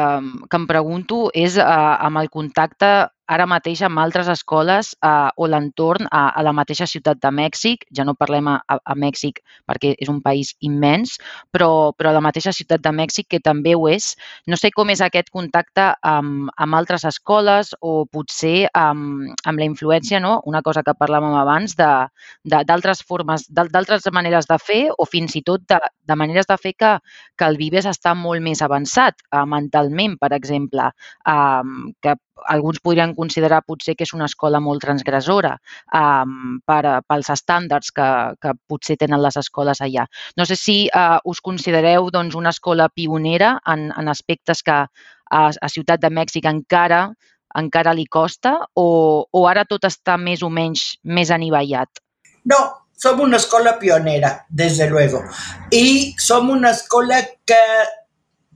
[0.51, 2.93] que em pregunto és uh, amb el contacte
[3.27, 7.87] ara mateix amb altres escoles eh, o l'entorn a, a la mateixa ciutat de Mèxic,
[7.97, 11.17] ja no parlem a, a Mèxic perquè és un país immens,
[11.53, 14.13] però, però a la mateixa ciutat de Mèxic que també ho és.
[14.51, 19.69] No sé com és aquest contacte amb, amb altres escoles o potser amb, amb la
[19.69, 20.41] influència, no?
[20.45, 25.65] una cosa que parlàvem abans, d'altres formes, d'altres maneres de fer o fins i tot
[25.71, 26.93] de, de maneres de fer que,
[27.39, 32.17] que el Vives està molt més avançat eh, mentalment, per exemple, eh, que
[32.51, 35.55] alguns podrien considerar potser que és una escola molt transgressora
[35.95, 38.09] um, per, pels estàndards que,
[38.41, 40.07] que potser tenen les escoles allà.
[40.37, 45.45] No sé si uh, us considereu doncs, una escola pionera en, en aspectes que a,
[45.51, 47.09] a Ciutat de Mèxic encara
[47.55, 48.87] encara li costa o,
[49.31, 52.03] o ara tot està més o menys més anivellat?
[52.51, 52.59] No,
[52.99, 55.23] som una escola pionera, des de luego.
[55.71, 57.63] I som una escola que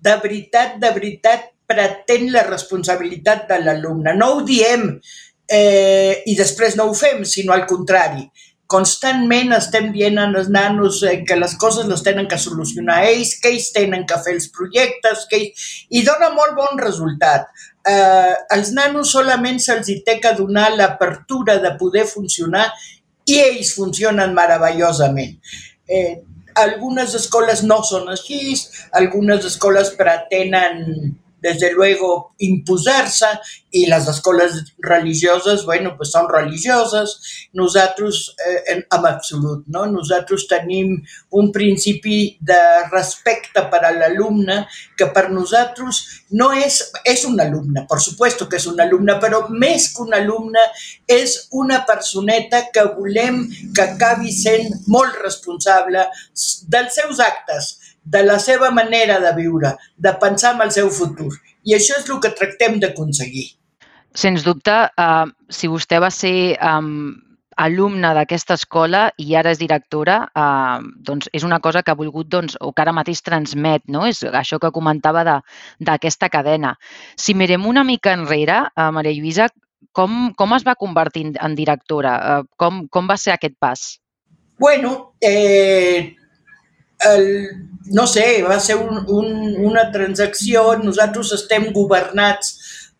[0.00, 4.14] de veritat, de veritat, pretén la responsabilitat de l'alumne.
[4.16, 4.90] No ho diem
[5.48, 8.26] eh, i després no ho fem, sinó al contrari.
[8.68, 13.52] Constantment estem dient als nanos eh, que les coses les tenen que solucionar ells, que
[13.54, 15.68] ells tenen que fer els projectes, que ells...
[15.88, 17.48] i dona molt bon resultat.
[17.88, 22.66] Eh, als nanos solament se'ls té que donar l'apertura de poder funcionar
[23.28, 25.38] i ells funcionen meravellosament.
[25.88, 26.18] Eh,
[26.60, 28.52] algunes escoles no són així,
[29.00, 33.28] algunes escoles pretenen desde luego, imposar-se
[33.70, 37.16] i les escoles religioses, bueno, pues són religioses.
[37.58, 39.84] Nosaltres, eh, en, en absolut, no?
[39.86, 40.96] Nosaltres tenim
[41.30, 44.62] un principi de respecte per a l'alumne
[44.98, 46.00] que per nosaltres
[46.38, 50.14] no és, és un alumne, per supuesto que és un alumne, però més que un
[50.16, 50.64] alumne
[51.08, 53.44] és una personeta que volem
[53.76, 56.08] que acabi sent molt responsable
[56.68, 57.76] dels seus actes,
[58.14, 61.30] de la seva manera de viure, de pensar en el seu futur.
[61.68, 63.48] I això és el que tractem d'aconseguir.
[64.16, 66.82] Sens dubte, eh, si vostè va ser eh,
[67.58, 72.30] alumne d'aquesta escola i ara és directora, eh, doncs és una cosa que ha volgut
[72.30, 74.06] doncs, o que ara mateix transmet, no?
[74.06, 76.76] és això que comentava d'aquesta cadena.
[77.16, 79.48] Si mirem una mica enrere, eh, Maria Lluïsa,
[79.92, 82.14] com, com es va convertir en, en directora?
[82.18, 83.88] Eh, com, com va ser aquest pas?
[84.58, 86.14] Bueno, eh,
[87.06, 87.28] el,
[87.94, 89.30] no sé, va ser un, un,
[89.70, 92.56] una transacció, nosaltres estem governats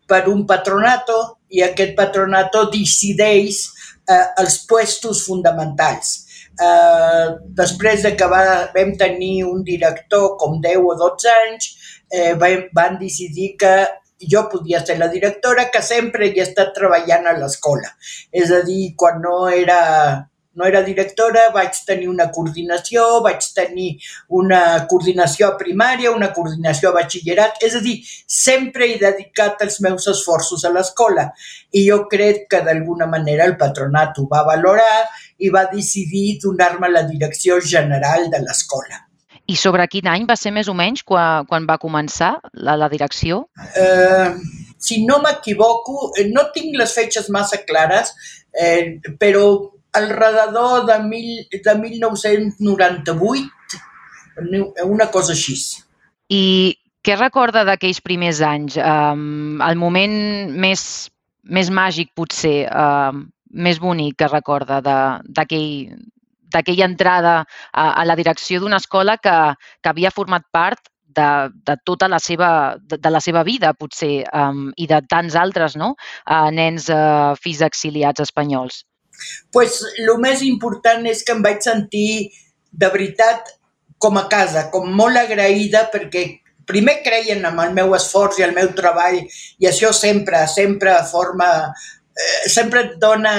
[0.09, 1.19] per un patronato
[1.53, 3.61] i aquest patronato decideix
[4.09, 6.15] eh, els puestos fonamentals.
[6.59, 11.71] Eh, després de que va, vam tenir un director com 10 o 12 anys,
[12.11, 12.33] eh,
[12.73, 13.73] van decidir que
[14.19, 17.93] jo podia ser la directora que sempre he estat treballant a l'escola.
[18.31, 19.79] És a dir, quan no era
[20.59, 23.89] no era directora, vaig tenir una coordinació, vaig tenir
[24.41, 27.95] una coordinació a primària, una coordinació a batxillerat, és a dir,
[28.27, 31.29] sempre he dedicat els meus esforços a l'escola
[31.71, 35.05] i jo crec que d'alguna manera el patronat ho va valorar
[35.39, 39.05] i va decidir donar-me la direcció general de l'escola.
[39.49, 42.89] I sobre quin any va ser més o menys quan, quan va començar la, la
[42.91, 43.47] direcció?
[43.73, 44.35] Eh,
[44.77, 48.13] si no m'equivoco, eh, no tinc les fetges massa clares,
[48.53, 49.47] eh, però
[49.93, 53.49] alrededor de, mil, de 1998,
[54.85, 55.55] una cosa així.
[56.29, 56.75] I
[57.05, 58.77] què recorda d'aquells primers anys?
[58.77, 60.15] Um, el moment
[60.51, 61.09] més,
[61.43, 63.11] més màgic, potser, uh,
[63.49, 65.97] més bonic que recorda d'aquell
[66.49, 69.33] d'aquella entrada a, a la direcció d'una escola que,
[69.83, 74.23] que havia format part de, de tota la seva, de, de la seva vida, potser,
[74.33, 75.91] um, i de tants altres no?
[76.25, 78.81] uh, nens uh, fills exiliats espanyols
[79.51, 82.31] pues, el més important és que em vaig sentir
[82.71, 83.55] de veritat
[83.99, 86.23] com a casa, com molt agraïda perquè
[86.69, 91.49] primer creien en el meu esforç i el meu treball i això sempre, sempre forma,
[92.13, 93.33] eh, sempre et dona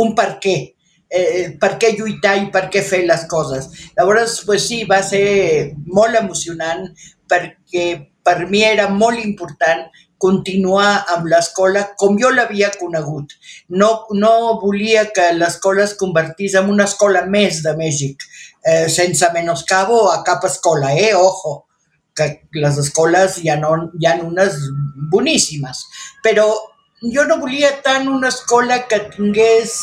[0.00, 0.56] un per què,
[1.10, 3.68] eh, per què lluitar i per què fer les coses.
[3.98, 6.88] Llavors, pues sí, va ser molt emocionant
[7.28, 7.86] perquè
[8.24, 9.86] per mi era molt important
[10.20, 13.32] continuar amb l'escola com jo l'havia conegut.
[13.68, 18.26] No, no volia que l'escola es convertís en una escola més de Mèxic,
[18.64, 21.14] eh, sense menoscabo a cap escola, eh?
[21.16, 21.64] Ojo,
[22.16, 22.28] que
[22.60, 24.58] les escoles hi ha, no, hi ha unes
[25.10, 25.86] boníssimes,
[26.24, 26.46] però
[27.00, 29.76] jo no volia tant una escola que tingués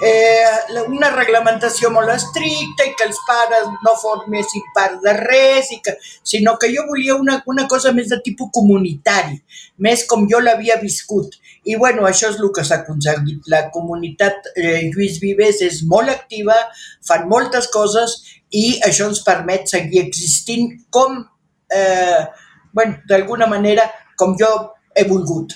[0.00, 5.80] eh, una reglamentació molt estricta i que els pares no formessin part de res, i
[5.84, 5.94] que,
[6.26, 9.38] sinó que jo volia una, una cosa més de tipus comunitari,
[9.78, 11.36] més com jo l'havia viscut.
[11.64, 13.46] I bueno, això és el que s'ha aconseguit.
[13.52, 16.56] La comunitat eh, Lluís Vives és molt activa,
[17.06, 18.18] fan moltes coses
[18.50, 21.20] i això ens permet seguir existint com,
[21.72, 22.22] eh,
[22.74, 23.86] bueno, d'alguna manera,
[24.18, 24.50] com jo
[24.94, 25.54] he volgut.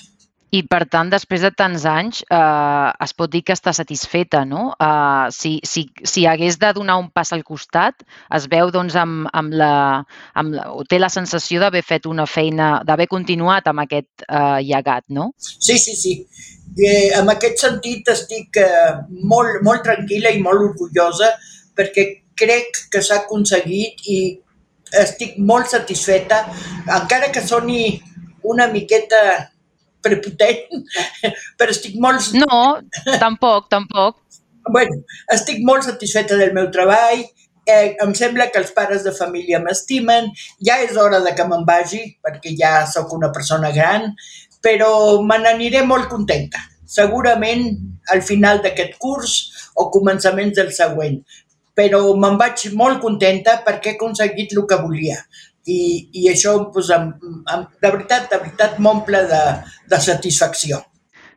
[0.55, 4.69] I, per tant, després de tants anys, eh, es pot dir que està satisfeta, no?
[4.79, 8.05] Eh, si, si, si hagués de donar un pas al costat,
[8.37, 9.71] es veu, doncs, amb, amb la,
[10.39, 14.61] amb la, o té la sensació d'haver fet una feina, d'haver continuat amb aquest eh,
[14.63, 15.33] llegat, no?
[15.37, 16.15] Sí, sí, sí.
[16.77, 18.95] Eh, en aquest sentit estic eh,
[19.27, 21.33] molt, molt tranquil·la i molt orgullosa
[21.75, 24.19] perquè crec que s'ha aconseguit i
[24.95, 26.45] estic molt satisfeta,
[26.95, 27.97] encara que soni
[28.47, 29.19] una miqueta
[30.07, 30.85] prepotent,
[31.59, 32.31] però estic molt...
[32.37, 32.61] No,
[33.19, 34.23] tampoc, tampoc.
[34.71, 35.01] bueno,
[35.31, 37.21] estic molt satisfeta del meu treball,
[37.67, 40.31] eh, em sembla que els pares de família m'estimen,
[40.63, 44.13] ja és hora de que me'n vagi, perquè ja sóc una persona gran,
[44.63, 46.63] però me n'aniré molt contenta.
[46.87, 47.67] Segurament
[48.13, 49.35] al final d'aquest curs
[49.75, 51.19] o començaments del següent.
[51.77, 55.19] Però me'n vaig molt contenta perquè he aconseguit el que volia
[55.67, 55.79] i,
[56.21, 57.09] i això pues, em,
[57.53, 59.41] em, de veritat, de veritat m'omple de,
[59.91, 60.81] de satisfacció.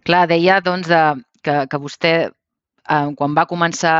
[0.07, 1.03] Clar, deia doncs, de,
[1.45, 2.14] que, que vostè
[2.91, 3.95] eh, quan va començar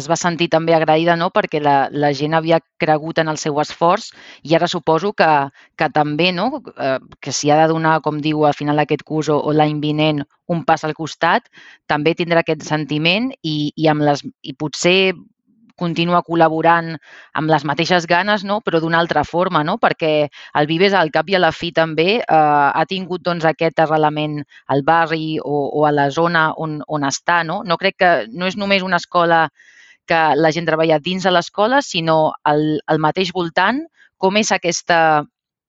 [0.00, 1.30] es va sentir també agraïda no?
[1.34, 4.10] perquè la, la gent havia cregut en el seu esforç
[4.42, 5.30] i ara suposo que,
[5.78, 6.50] que també, no?
[6.76, 9.80] eh, que si ha de donar, com diu, al final d'aquest curs o, o l'any
[9.84, 11.48] vinent un pas al costat,
[11.86, 15.14] també tindrà aquest sentiment i, i, amb les, i potser
[15.78, 16.92] continua col·laborant
[17.38, 18.60] amb les mateixes ganes, no?
[18.64, 19.78] però d'una altra forma, no?
[19.78, 23.80] perquè el Vives al cap i a la fi també eh, ha tingut doncs, aquest
[23.84, 24.40] arrelament
[24.74, 27.42] al barri o, o a la zona on, on està.
[27.48, 27.62] No?
[27.64, 29.46] no crec que no és només una escola
[30.08, 33.82] que la gent treballa dins de l'escola, sinó al, al mateix voltant,
[34.18, 35.22] com és aquesta,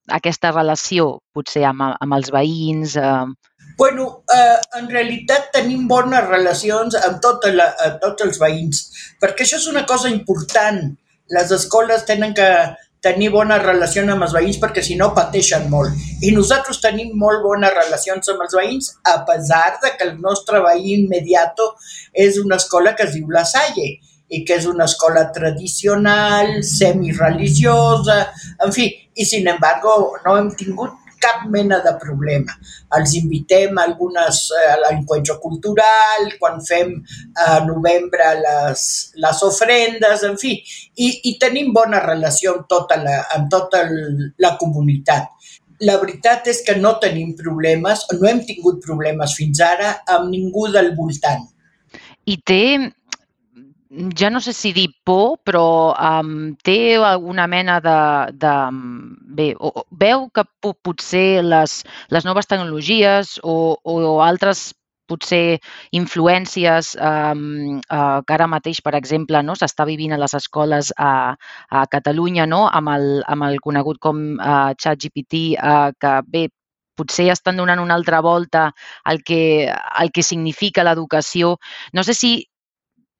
[0.09, 3.48] aquesta relació, potser amb, amb els veïns, eh,
[3.79, 8.81] Bueno, eh, en realitat tenim bones relacions amb, tota la, amb tots els veïns,
[9.21, 10.81] perquè això és una cosa important.
[11.31, 12.49] Les escoles tenen que
[12.99, 15.95] tenir bones relacions amb els veïns perquè si no pateixen molt.
[16.27, 20.59] I nosaltres tenim molt bones relacions amb els veïns a pesar de que el nostre
[20.67, 21.63] veí immediat
[22.27, 23.93] és una escola que es diu La Salle
[24.29, 28.25] i que és una escola tradicional, semi-religiosa,
[28.59, 32.55] en fi, i sin embargo no hem tingut cap mena de problema.
[32.97, 36.95] Els invitem a algunes, eh, a l'encuentro cultural, quan fem
[37.45, 40.55] a novembre les, les ofrendes, en fi,
[40.97, 43.83] i, i tenim bona relació amb tota, la, amb tota
[44.39, 45.29] la comunitat.
[45.87, 50.67] La veritat és que no tenim problemes, no hem tingut problemes fins ara amb ningú
[50.73, 51.45] del voltant.
[52.27, 52.63] I té
[53.89, 57.99] ja no sé si dir por, però um, té alguna mena de...
[58.37, 58.53] de
[59.39, 64.73] bé, o, veu que potser les, les noves tecnologies o, o altres
[65.09, 65.57] potser
[65.97, 71.33] influències um, uh, que ara mateix, per exemple, no, s'està vivint a les escoles a,
[71.69, 76.45] a Catalunya no, amb, el, amb el conegut com uh, ChatGPT, uh, que bé,
[76.99, 78.69] potser estan donant una altra volta
[79.07, 81.55] al que, al que significa l'educació.
[81.95, 82.33] No sé si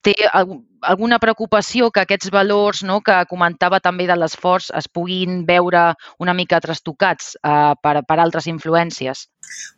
[0.06, 5.90] té alguna preocupació que aquests valors no, que comentava també de l'esforç es puguin veure
[6.24, 9.28] una mica trastocats eh, per, per altres influències?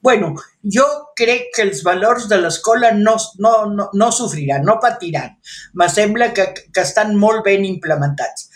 [0.03, 0.33] Bueno,
[0.75, 0.85] jo
[1.17, 5.37] crec que els valors de l'escola no, no, no, no sofriran, no patiran.
[5.73, 8.49] Me sembla que, que estan molt ben implementats.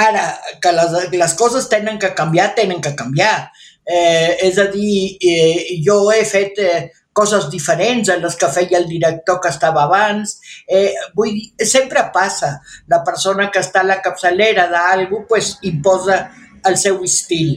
[0.00, 0.22] Ara,
[0.62, 3.50] que les, les coses tenen que canviar, tenen que canviar.
[3.90, 8.78] Eh, és a dir, eh, jo he fet eh, coses diferents a les que feia
[8.78, 10.36] el director que estava abans.
[10.66, 12.56] Eh, vull dir, sempre passa.
[12.88, 16.22] La persona que està a la capçalera d'algú pues, imposa
[16.66, 17.56] el seu estil.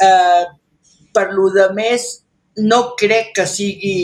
[0.00, 0.44] Eh,
[1.12, 2.08] per lo de més,
[2.62, 3.96] no crec que sigui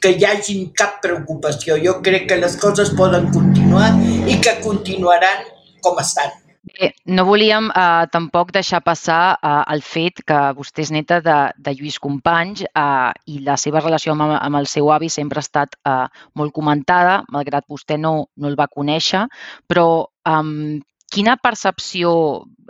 [0.00, 1.76] que hi hagi cap preocupació.
[1.82, 3.90] Jo crec que les coses poden continuar
[4.30, 5.46] i que continuaran
[5.82, 6.45] com estan.
[6.76, 11.36] Bé, no volíem eh, tampoc deixar passar eh, el fet que vostè és neta de,
[11.56, 15.46] de Lluís Companys eh, i la seva relació amb, amb el seu avi sempre ha
[15.46, 16.04] estat eh,
[16.36, 19.24] molt comentada, malgrat vostè no, no el va conèixer,
[19.72, 20.44] però eh,
[21.16, 22.10] quina percepció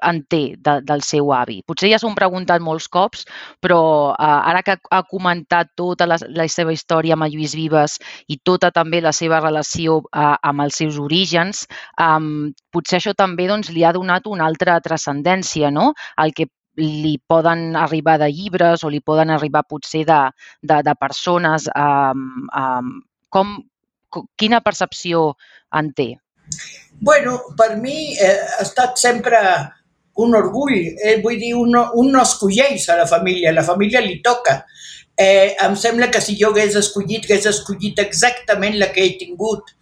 [0.06, 1.58] en té de, del seu avi?
[1.66, 3.24] Potser ja s'ho han preguntat molts cops,
[3.64, 3.80] però
[4.12, 7.96] eh, ara que ha comentat tota la, la seva història amb Lluís Vives
[8.30, 11.64] i tota també la seva relació eh, amb els seus orígens,
[11.98, 15.92] eh, potser això també doncs, li ha donat una altra transcendència, no?
[16.22, 20.20] El que li poden arribar de llibres o li poden arribar potser de,
[20.60, 21.66] de, de persones.
[21.72, 22.14] Eh,
[22.62, 22.92] eh,
[23.32, 23.56] com,
[24.38, 25.32] quina percepció
[25.74, 26.12] en té?
[26.98, 29.38] Bueno, per mi eh, ha estat sempre
[30.16, 34.20] un orgull, eh, vull dir, un, un no escolleix a la família, la família li
[34.24, 34.62] toca.
[35.16, 39.74] Eh, em sembla que si jo hagués escollit, hagués escollit exactament la que he tingut.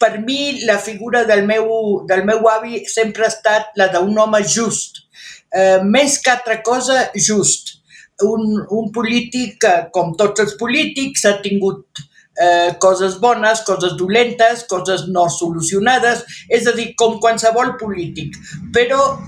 [0.00, 1.66] Per mi, la figura del meu,
[2.08, 5.02] del meu avi sempre ha estat la d'un home just,
[5.52, 7.76] eh, més que altra cosa, just.
[8.22, 9.64] Un, un polític
[9.94, 12.02] com tots els polítics, ha tingut
[12.40, 18.36] eh, coses bones, coses dolentes, coses no solucionades, és a dir, com qualsevol polític.
[18.74, 19.18] Però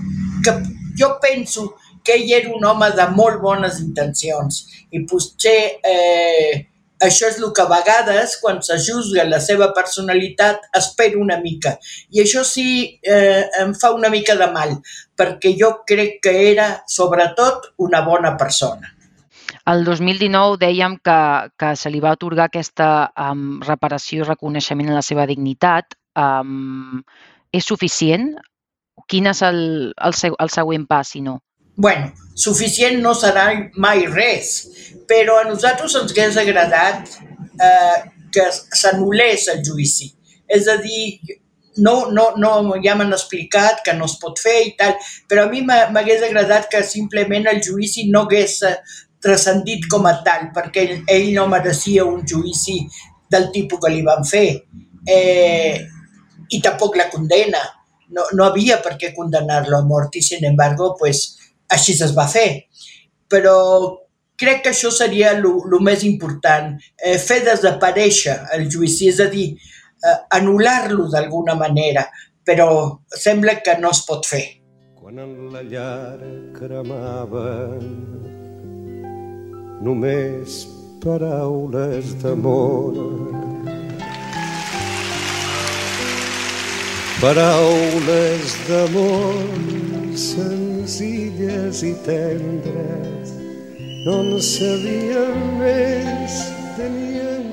[0.43, 0.57] que
[0.99, 5.57] jo penso que ell era un home de molt bones intencions i potser
[5.87, 6.65] eh,
[7.03, 11.75] això és el que a vegades, quan se juzga la seva personalitat, espero una mica.
[12.15, 12.65] I això sí
[13.03, 14.77] eh, em fa una mica de mal,
[15.19, 18.93] perquè jo crec que era, sobretot, una bona persona.
[19.71, 21.19] El 2019 dèiem que,
[21.59, 25.95] que se li va otorgar aquesta um, reparació i reconeixement a la seva dignitat.
[26.19, 26.99] Um,
[27.53, 28.33] és suficient?
[29.07, 31.39] Quin és el, el, el següent pas, si no?
[31.75, 33.47] bueno, suficient no serà
[33.81, 34.51] mai res,
[35.09, 37.15] però a nosaltres ens hagués agradat
[37.61, 38.01] eh,
[38.33, 40.11] que s'anul·lés el judici.
[40.45, 41.17] És a dir,
[41.81, 44.93] no, no, no, ja m'han explicat que no es pot fer i tal,
[45.29, 48.59] però a mi m'hagués agradat que simplement el judici no hagués
[49.23, 52.81] transcendit com a tal, perquè ell, ell no mereixia un judici
[53.31, 54.47] del tipus que li van fer.
[55.07, 55.79] Eh,
[56.53, 57.63] I tampoc la condena.
[58.13, 61.23] No, no havia per què condenar-lo a mort i, sin embargo, pues,
[61.71, 62.67] així es va fer.
[63.31, 63.55] Però
[64.37, 65.45] crec que això seria el
[65.81, 69.53] més important, eh, fer desaparèixer el judici, és a dir,
[70.03, 72.05] eh, anul·lar-lo d'alguna manera,
[72.45, 74.43] però sembla que no es pot fer.
[74.99, 76.19] Quan en la llar
[76.53, 78.32] cremaven
[79.83, 80.63] només
[81.03, 82.99] paraules d'amor.
[87.21, 89.41] Paraules d'amor
[90.19, 93.33] senzilles i tendres,
[94.05, 96.39] no en sabíem més,
[96.77, 97.52] tenien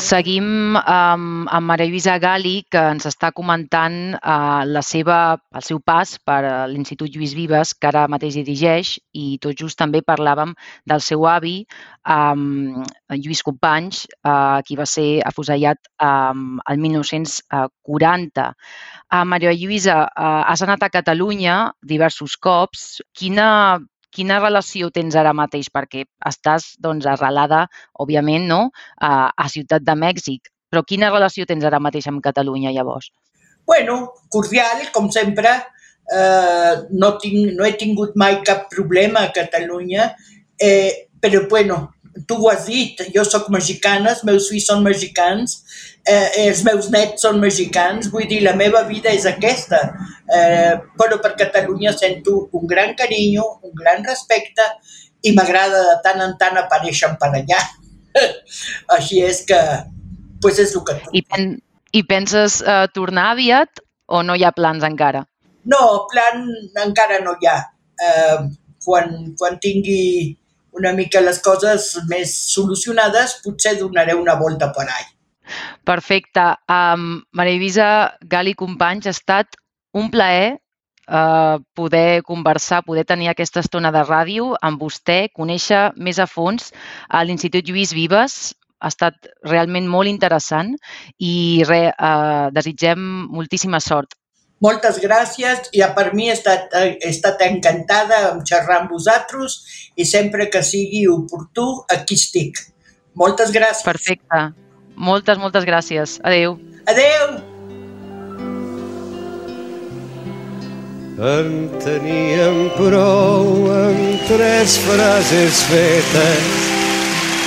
[0.00, 5.82] Seguim amb, amb Maria Lluïsa Gali, que ens està comentant uh, la seva, el seu
[5.84, 6.38] pas per
[6.72, 10.54] l'Institut Lluís Vives, que ara mateix dirigeix, i tot just també parlàvem
[10.88, 11.66] del seu avi,
[12.08, 12.80] um,
[13.12, 18.48] Lluís Companys, uh, qui va ser afusellat um, el 1940.
[19.12, 23.02] Uh, Maria Lluïsa, uh, has anat a Catalunya diversos cops.
[23.12, 23.76] Quina,
[24.12, 25.70] quina relació tens ara mateix?
[25.72, 27.66] Perquè estàs doncs, arrelada,
[28.04, 28.62] òbviament, no?
[29.00, 30.52] a, a Ciutat de Mèxic.
[30.72, 33.10] Però quina relació tens ara mateix amb Catalunya, llavors?
[33.68, 35.58] Bueno, cordial, com sempre.
[36.12, 40.10] Uh, no, tinc, no he tingut mai cap problema a Catalunya,
[40.58, 41.76] eh, però bueno,
[42.26, 45.56] tu ho has dit, jo sóc mexicana, els meus fills són mexicans,
[46.04, 49.80] eh, els meus nets són mexicans, vull dir, la meva vida és aquesta.
[50.32, 54.66] Eh, però per Catalunya sento un gran carinyo, un gran respecte
[55.22, 57.60] i m'agrada de tant en tant aparèixer per allà.
[58.96, 59.60] Així és que,
[60.42, 60.98] pues és el que...
[61.12, 61.54] I, pen
[61.92, 65.24] I penses eh, tornar aviat o no hi ha plans encara?
[65.68, 66.44] No, plan
[66.82, 67.58] encara no hi ha.
[68.02, 68.38] Eh,
[68.84, 70.34] quan, quan tingui
[70.72, 75.10] una mica les coses més solucionades, potser donaré una volta per all.
[75.84, 76.44] Perfecte.
[76.70, 77.88] Um, Maria Eivisa
[78.22, 79.58] Gali Companys, ha estat
[79.92, 80.56] un plaer
[81.08, 86.72] uh, poder conversar, poder tenir aquesta estona de ràdio amb vostè, conèixer més a fons
[87.08, 88.54] a l'Institut Lluís Vives.
[88.82, 90.72] Ha estat realment molt interessant
[91.22, 94.16] i re, uh, desitgem moltíssima sort
[94.62, 99.58] moltes gràcies i per mi he estat, he estat encantada amb xerrar amb vosaltres
[99.98, 102.62] i sempre que sigui oportú, aquí estic.
[103.18, 103.84] Moltes gràcies.
[103.84, 104.44] Perfecte.
[104.96, 106.20] Moltes, moltes gràcies.
[106.24, 106.56] Adeu.
[106.86, 107.40] Adeu.
[111.22, 111.50] En
[111.82, 116.56] teníem prou amb tres frases fetes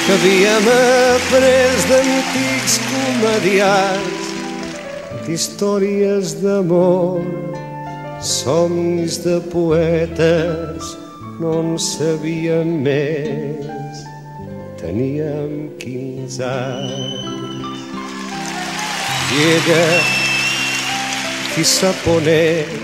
[0.05, 4.24] que havíem après d'antics comediats
[5.29, 7.23] històries d'amor,
[8.21, 10.91] somnis de poetes,
[11.41, 14.03] no en sabíem més,
[14.79, 17.83] teníem 15 anys.
[19.35, 19.87] I ella,
[21.55, 22.77] qui sap on és,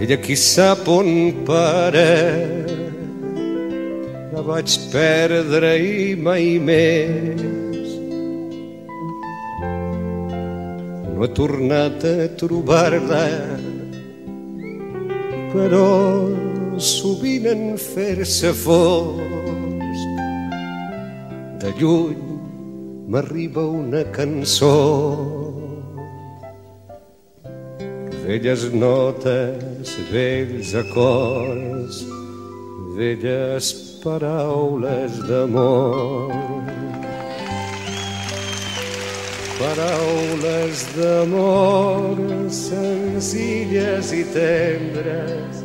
[0.00, 1.10] ella qui sap on
[1.44, 2.08] para,
[4.34, 7.59] la vaig perdre i mai més
[11.20, 13.24] no he tornat a trobar-la,
[15.52, 15.88] però
[16.80, 20.06] sovint en fer-se fosc
[21.60, 22.22] De lluny
[23.12, 24.72] m'arriba una cançó
[28.24, 32.00] velles notes, vells acords,
[32.96, 37.09] velles paraules d'amor.
[39.60, 42.16] Paraules d'amor
[42.48, 45.58] senzilles i tendres,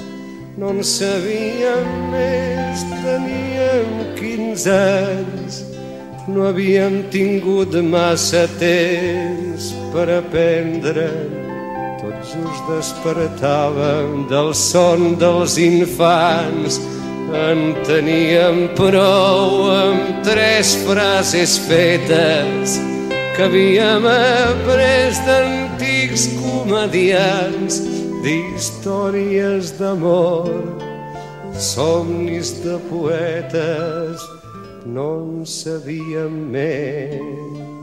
[0.59, 5.59] no en sabíem més, teníem 15 anys,
[6.27, 11.05] no havíem tingut massa temps per aprendre.
[12.01, 16.81] Tots us despertàvem del son dels infants.
[17.31, 22.75] En teníem prou amb tres frases fetes
[23.35, 27.81] que havíem après d'antics comedians
[28.23, 30.47] d'històries d'amor,
[31.59, 34.23] somnis de poetes,
[34.85, 37.74] no en sabíem més.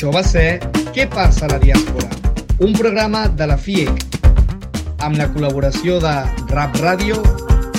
[0.00, 0.44] Això va ser
[0.96, 2.06] Què passa a la diàspora?
[2.64, 4.16] Un programa de la FIEC
[5.04, 6.14] amb la col·laboració de
[6.54, 7.20] Rap Ràdio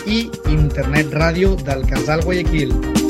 [0.05, 3.00] i Internet Ràdio del Casal Guayaquil.